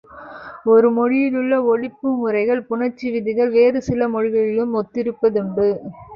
[0.65, 5.69] ஒரு மொழியிலுள்ள ஒலிப்பு முறைகள் புணர்ச்சி விதிகள், வேறுசில மொழிகளிலும் ஒத்திருப்பதுண்டு.